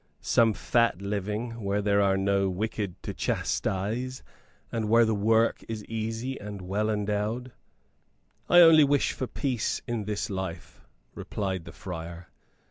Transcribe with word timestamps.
"Some 0.23 0.55
fat 0.55 0.99
living, 0.99 1.61
where 1.63 1.79
there 1.79 2.01
are 2.01 2.17
no 2.17 2.49
wicked 2.49 3.03
to 3.03 3.13
chastise, 3.13 4.23
and 4.71 4.89
where 4.89 5.05
the 5.05 5.13
work 5.13 5.63
is 5.69 5.85
easy 5.85 6.39
and 6.41 6.59
well 6.63 6.89
endowed?" 6.89 7.51
"I 8.49 8.61
only 8.61 8.83
wish 8.83 9.11
for 9.11 9.27
peace 9.27 9.83
in 9.87 10.05
this 10.05 10.27
life," 10.31 10.81
replied 11.13 11.65
the 11.65 11.71
friar. 11.71 12.29